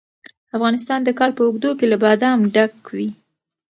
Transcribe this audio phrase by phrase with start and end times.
[0.57, 3.09] افغانستان د کال په اوږدو کې له بادام ډک وي.